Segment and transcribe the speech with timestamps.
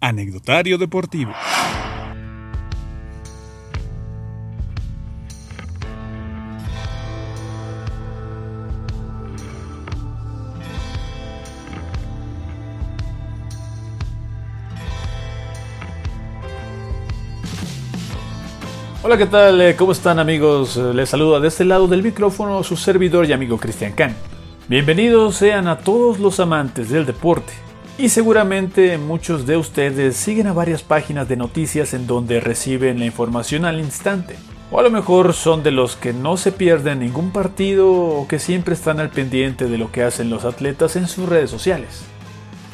[0.00, 1.32] Anecdotario Deportivo.
[19.02, 19.60] Hola, ¿qué tal?
[19.60, 20.76] Eh, ¿Cómo están amigos?
[20.78, 24.16] Eh, Les saluda de este lado del micrófono su servidor y amigo Cristian Can.
[24.68, 27.52] Bienvenidos sean a todos los amantes del deporte
[28.00, 33.04] y seguramente muchos de ustedes siguen a varias páginas de noticias en donde reciben la
[33.04, 34.36] información al instante.
[34.70, 38.38] O a lo mejor son de los que no se pierden ningún partido o que
[38.38, 42.04] siempre están al pendiente de lo que hacen los atletas en sus redes sociales.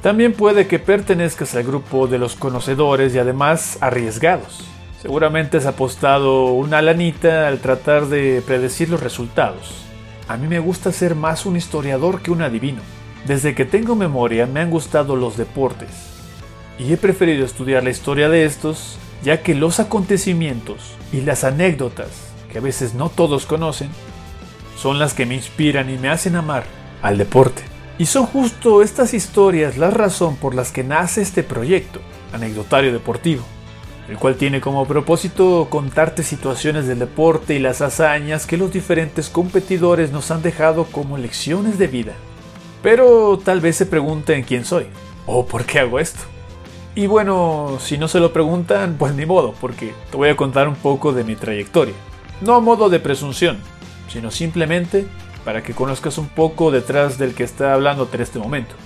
[0.00, 4.64] También puede que pertenezcas al grupo de los conocedores y además arriesgados.
[5.02, 9.86] Seguramente has apostado una lanita al tratar de predecir los resultados.
[10.28, 12.82] A mí me gusta ser más un historiador que un adivino.
[13.26, 15.88] Desde que tengo memoria me han gustado los deportes
[16.78, 22.08] y he preferido estudiar la historia de estos ya que los acontecimientos y las anécdotas
[22.52, 23.88] que a veces no todos conocen
[24.76, 26.66] son las que me inspiran y me hacen amar
[27.02, 27.62] al deporte.
[27.98, 32.00] Y son justo estas historias la razón por las que nace este proyecto,
[32.32, 33.42] Anecdotario Deportivo,
[34.08, 39.30] el cual tiene como propósito contarte situaciones del deporte y las hazañas que los diferentes
[39.30, 42.12] competidores nos han dejado como lecciones de vida.
[42.86, 44.86] Pero tal vez se pregunten quién soy
[45.26, 46.20] o por qué hago esto.
[46.94, 50.68] Y bueno, si no se lo preguntan, pues ni modo, porque te voy a contar
[50.68, 51.94] un poco de mi trayectoria.
[52.40, 53.58] No a modo de presunción,
[54.06, 55.04] sino simplemente
[55.44, 58.76] para que conozcas un poco detrás del que está hablando en este momento.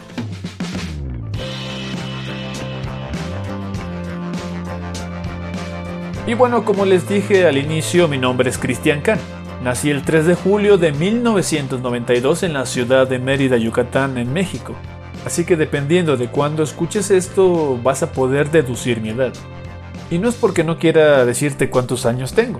[6.26, 9.20] Y bueno, como les dije al inicio, mi nombre es Cristian Can.
[9.62, 14.75] Nací el 3 de julio de 1992 en la ciudad de Mérida, Yucatán, en México.
[15.27, 19.34] Así que dependiendo de cuándo escuches esto, vas a poder deducir mi edad.
[20.11, 22.58] Y no es porque no quiera decirte cuántos años tengo,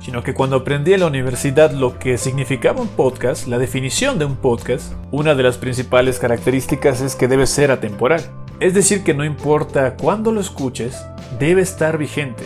[0.00, 4.26] sino que cuando aprendí en la universidad lo que significaba un podcast, la definición de
[4.26, 8.20] un podcast, una de las principales características es que debe ser atemporal.
[8.60, 11.06] Es decir, que no importa cuándo lo escuches,
[11.38, 12.44] debe estar vigente.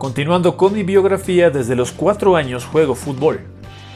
[0.00, 3.40] Continuando con mi biografía, desde los 4 años juego fútbol,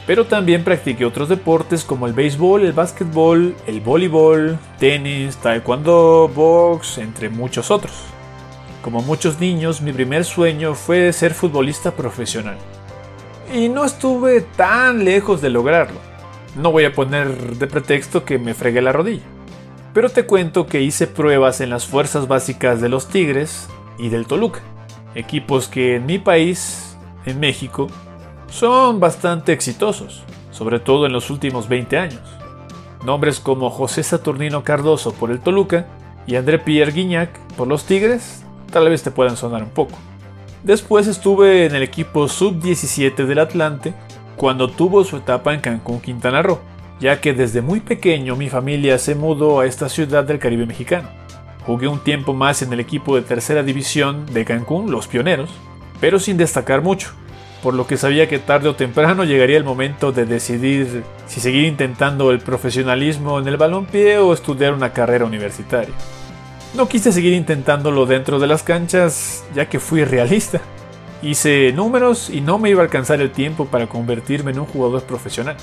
[0.05, 6.99] pero también practiqué otros deportes como el béisbol, el básquetbol, el voleibol, tenis, taekwondo, box,
[6.99, 8.03] entre muchos otros.
[8.83, 12.57] Como muchos niños, mi primer sueño fue ser futbolista profesional.
[13.51, 15.97] Y no estuve tan lejos de lograrlo.
[16.55, 19.25] No voy a poner de pretexto que me fregué la rodilla.
[19.91, 23.67] Pero te cuento que hice pruebas en las fuerzas básicas de los Tigres
[23.97, 24.61] y del Toluca
[25.15, 27.87] equipos que en mi país, en México,
[28.49, 32.21] son bastante exitosos, sobre todo en los últimos 20 años.
[33.03, 35.87] Nombres como José Saturnino Cardoso por el Toluca
[36.27, 39.97] y André Pierre Guignac por los Tigres tal vez te puedan sonar un poco.
[40.63, 43.93] Después estuve en el equipo sub-17 del Atlante
[44.35, 46.59] cuando tuvo su etapa en Cancún, Quintana Roo,
[46.99, 51.07] ya que desde muy pequeño mi familia se mudó a esta ciudad del Caribe mexicano.
[51.65, 55.49] Jugué un tiempo más en el equipo de tercera división de Cancún, los Pioneros,
[55.99, 57.11] pero sin destacar mucho,
[57.63, 61.63] por lo que sabía que tarde o temprano llegaría el momento de decidir si seguir
[61.63, 65.95] intentando el profesionalismo en el balompié o estudiar una carrera universitaria.
[66.75, 70.61] No quise seguir intentándolo dentro de las canchas, ya que fui realista.
[71.23, 75.01] Hice números y no me iba a alcanzar el tiempo para convertirme en un jugador
[75.03, 75.55] profesional.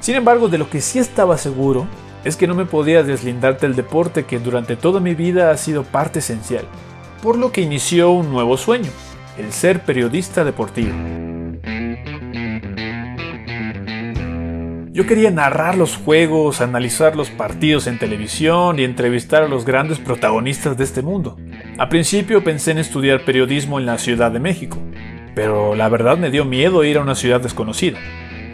[0.00, 1.86] Sin embargo, de lo que sí estaba seguro
[2.24, 5.84] es que no me podía deslindar del deporte que durante toda mi vida ha sido
[5.84, 6.64] parte esencial,
[7.22, 8.90] por lo que inició un nuevo sueño,
[9.38, 10.92] el ser periodista deportivo.
[14.92, 19.98] Yo quería narrar los juegos, analizar los partidos en televisión y entrevistar a los grandes
[19.98, 21.38] protagonistas de este mundo.
[21.78, 24.76] A principio pensé en estudiar periodismo en la Ciudad de México,
[25.34, 27.98] pero la verdad me dio miedo ir a una ciudad desconocida,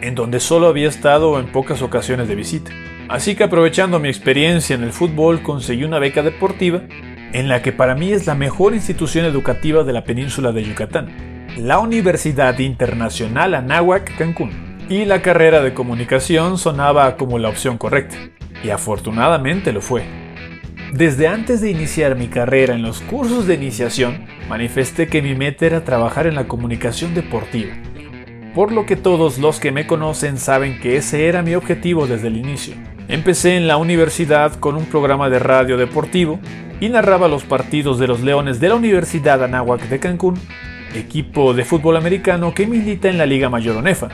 [0.01, 2.71] en donde solo había estado en pocas ocasiones de visita.
[3.09, 6.81] Así que aprovechando mi experiencia en el fútbol conseguí una beca deportiva
[7.31, 11.47] en la que para mí es la mejor institución educativa de la península de Yucatán,
[11.57, 14.77] la Universidad Internacional Anáhuac Cancún.
[14.89, 18.17] Y la carrera de comunicación sonaba como la opción correcta,
[18.63, 20.03] y afortunadamente lo fue.
[20.93, 25.65] Desde antes de iniciar mi carrera en los cursos de iniciación, manifesté que mi meta
[25.65, 27.73] era trabajar en la comunicación deportiva,
[28.57, 32.29] por lo que todos los que me conocen saben que ese era mi objetivo desde
[32.29, 32.73] el inicio.
[33.07, 36.39] Empecé en la universidad con un programa de radio deportivo
[36.79, 40.39] y narraba los partidos de los Leones de la Universidad Anáhuac de Cancún,
[40.95, 44.07] equipo de fútbol americano que milita en la Liga Mayor Onefa,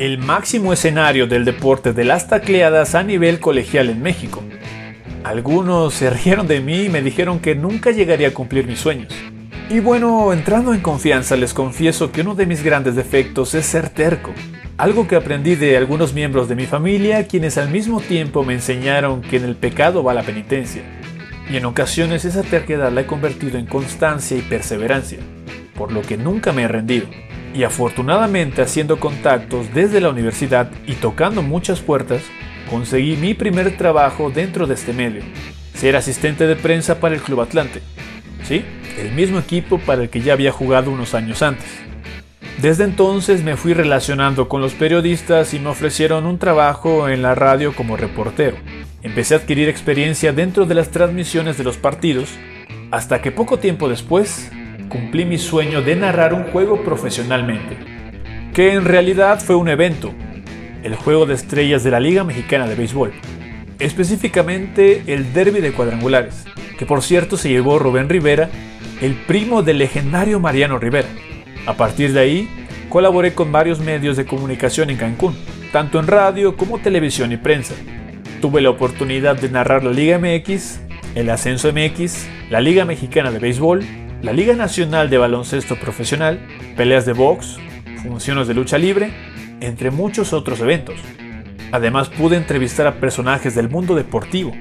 [0.00, 4.42] el máximo escenario del deporte de las tacleadas a nivel colegial en México.
[5.22, 9.14] Algunos se rieron de mí y me dijeron que nunca llegaría a cumplir mis sueños.
[9.70, 13.88] Y bueno, entrando en confianza, les confieso que uno de mis grandes defectos es ser
[13.88, 14.32] terco.
[14.76, 19.22] Algo que aprendí de algunos miembros de mi familia, quienes al mismo tiempo me enseñaron
[19.22, 20.82] que en el pecado va la penitencia.
[21.48, 25.20] Y en ocasiones esa terquedad la he convertido en constancia y perseverancia,
[25.76, 27.06] por lo que nunca me he rendido.
[27.54, 32.22] Y afortunadamente haciendo contactos desde la universidad y tocando muchas puertas,
[32.68, 35.22] conseguí mi primer trabajo dentro de este medio,
[35.74, 37.82] ser asistente de prensa para el Club Atlante.
[38.42, 38.64] Sí,
[38.98, 41.66] el mismo equipo para el que ya había jugado unos años antes.
[42.60, 47.34] Desde entonces me fui relacionando con los periodistas y me ofrecieron un trabajo en la
[47.34, 48.56] radio como reportero.
[49.02, 52.28] Empecé a adquirir experiencia dentro de las transmisiones de los partidos,
[52.90, 54.50] hasta que poco tiempo después
[54.90, 57.78] cumplí mi sueño de narrar un juego profesionalmente,
[58.52, 60.12] que en realidad fue un evento,
[60.82, 63.12] el juego de estrellas de la Liga Mexicana de Béisbol,
[63.78, 66.44] específicamente el Derby de Cuadrangulares,
[66.78, 68.50] que por cierto se llevó Rubén Rivera,
[69.00, 71.08] el primo del legendario Mariano Rivera.
[71.66, 72.48] A partir de ahí,
[72.88, 75.36] colaboré con varios medios de comunicación en Cancún,
[75.72, 77.74] tanto en radio como televisión y prensa.
[78.40, 80.80] Tuve la oportunidad de narrar la Liga MX,
[81.14, 83.84] el Ascenso MX, la Liga Mexicana de Béisbol,
[84.22, 86.40] la Liga Nacional de Baloncesto Profesional,
[86.76, 87.58] peleas de box,
[88.02, 89.12] funciones de lucha libre,
[89.60, 90.96] entre muchos otros eventos.
[91.72, 94.52] Además pude entrevistar a personajes del mundo deportivo,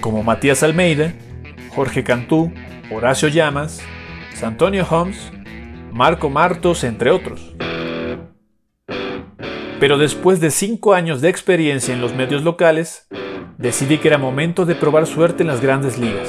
[0.00, 1.14] como Matías Almeida,
[1.70, 2.52] Jorge Cantú,
[2.90, 3.80] Horacio Llamas,
[4.34, 5.30] Santonio Holmes
[5.92, 7.54] Marco Martos, entre otros.
[9.80, 13.08] Pero después de cinco años de experiencia en los medios locales,
[13.58, 16.28] decidí que era momento de probar suerte en las grandes ligas.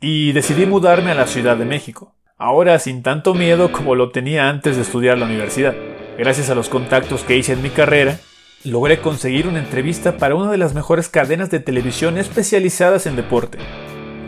[0.00, 4.48] Y decidí mudarme a la Ciudad de México, ahora sin tanto miedo como lo tenía
[4.48, 5.74] antes de estudiar la universidad.
[6.18, 8.18] Gracias a los contactos que hice en mi carrera,
[8.64, 13.58] logré conseguir una entrevista para una de las mejores cadenas de televisión especializadas en deporte,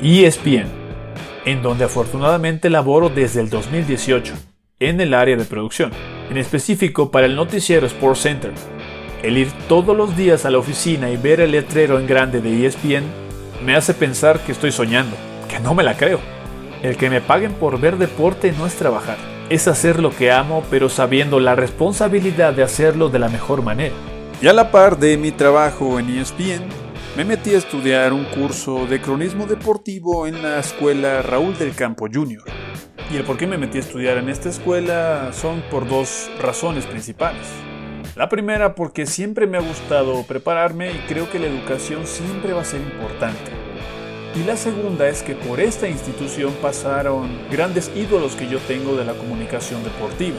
[0.02, 0.89] ESPN,
[1.44, 4.34] en donde afortunadamente laboro desde el 2018
[4.78, 5.92] en el área de producción,
[6.30, 8.52] en específico para el noticiero Sports Center.
[9.22, 12.66] El ir todos los días a la oficina y ver el letrero en grande de
[12.66, 13.04] ESPN
[13.64, 15.14] me hace pensar que estoy soñando,
[15.48, 16.18] que no me la creo.
[16.82, 19.18] El que me paguen por ver deporte no es trabajar,
[19.50, 23.94] es hacer lo que amo pero sabiendo la responsabilidad de hacerlo de la mejor manera.
[24.40, 26.64] Y a la par de mi trabajo en ESPN,
[27.16, 32.06] me metí a estudiar un curso de cronismo deportivo en la escuela Raúl del Campo
[32.12, 32.44] Jr.
[33.10, 36.86] Y el por qué me metí a estudiar en esta escuela son por dos razones
[36.86, 37.46] principales.
[38.14, 42.62] La primera porque siempre me ha gustado prepararme y creo que la educación siempre va
[42.62, 43.50] a ser importante.
[44.36, 49.04] Y la segunda es que por esta institución pasaron grandes ídolos que yo tengo de
[49.04, 50.38] la comunicación deportiva,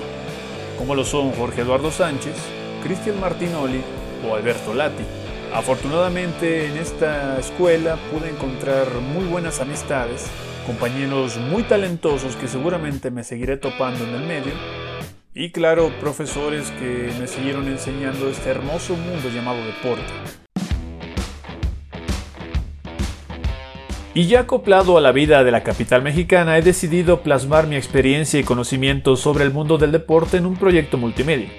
[0.77, 2.35] como lo son Jorge Eduardo Sánchez,
[2.81, 3.81] Cristian Martinoli
[4.25, 5.20] o Alberto Lati.
[5.53, 10.29] Afortunadamente en esta escuela pude encontrar muy buenas amistades
[10.65, 14.53] compañeros muy talentosos que seguramente me seguiré topando en el medio,
[15.33, 20.11] y claro, profesores que me siguieron enseñando este hermoso mundo llamado deporte.
[24.13, 28.39] Y ya acoplado a la vida de la capital mexicana, he decidido plasmar mi experiencia
[28.39, 31.49] y conocimiento sobre el mundo del deporte en un proyecto multimedia.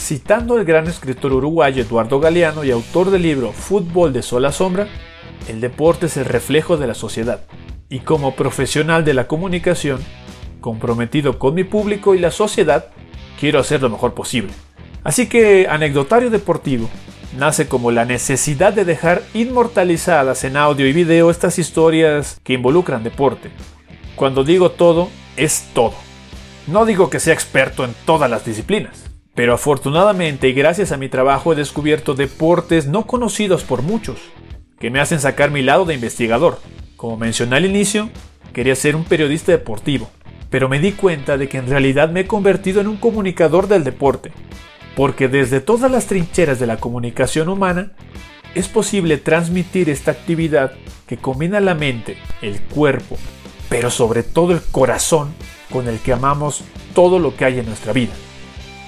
[0.00, 4.50] Citando al gran escritor uruguayo Eduardo Galeano y autor del libro Fútbol de Sol a
[4.50, 4.88] Sombra,
[5.46, 7.42] el deporte es el reflejo de la sociedad,
[7.90, 10.00] y como profesional de la comunicación,
[10.62, 12.86] comprometido con mi público y la sociedad,
[13.38, 14.52] quiero hacer lo mejor posible.
[15.04, 16.88] Así que Anecdotario Deportivo
[17.38, 23.04] nace como la necesidad de dejar inmortalizadas en audio y video estas historias que involucran
[23.04, 23.50] deporte.
[24.16, 25.94] Cuando digo todo, es todo.
[26.66, 31.08] No digo que sea experto en todas las disciplinas, pero afortunadamente y gracias a mi
[31.08, 34.18] trabajo he descubierto deportes no conocidos por muchos,
[34.78, 36.58] que me hacen sacar mi lado de investigador,
[36.96, 38.10] como mencioné al inicio,
[38.52, 40.10] quería ser un periodista deportivo,
[40.50, 43.84] pero me di cuenta de que en realidad me he convertido en un comunicador del
[43.84, 44.32] deporte,
[44.96, 47.92] porque desde todas las trincheras de la comunicación humana
[48.54, 50.72] es posible transmitir esta actividad
[51.06, 53.16] que combina la mente, el cuerpo,
[53.68, 55.32] pero sobre todo el corazón
[55.70, 58.12] con el que amamos todo lo que hay en nuestra vida.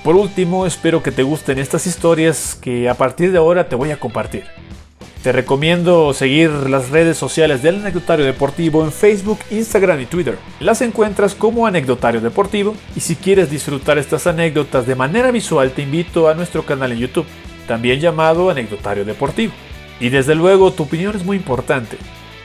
[0.05, 3.93] Por último, espero que te gusten estas historias que a partir de ahora te voy
[3.93, 4.43] a compartir.
[5.23, 10.37] Te recomiendo seguir las redes sociales del Anecdotario Deportivo en Facebook, Instagram y Twitter.
[10.59, 15.83] Las encuentras como Anecdotario Deportivo y si quieres disfrutar estas anécdotas de manera visual te
[15.83, 17.27] invito a nuestro canal en YouTube,
[17.69, 19.53] también llamado Anecdotario Deportivo.
[20.01, 21.97] Y desde luego tu opinión es muy importante,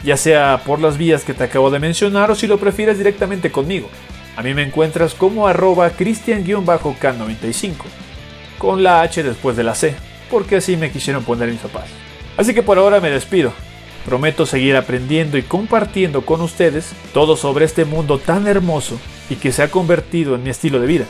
[0.04, 3.52] ya sea por las vías que te acabo de mencionar o si lo prefieres directamente
[3.52, 3.90] conmigo.
[4.38, 7.74] A mí me encuentras como arroba cristian-k95,
[8.60, 9.96] con la H después de la C,
[10.30, 11.90] porque así me quisieron poner mis papás.
[12.38, 13.52] Así que por ahora me despido.
[14.06, 19.52] Prometo seguir aprendiendo y compartiendo con ustedes todo sobre este mundo tan hermoso y que
[19.52, 21.06] se ha convertido en mi estilo de vida,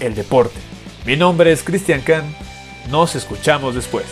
[0.00, 0.58] el deporte.
[1.06, 2.24] Mi nombre es Cristian Can.
[2.90, 4.04] Nos escuchamos después.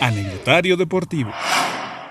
[0.00, 1.30] Anecdotario Deportivo.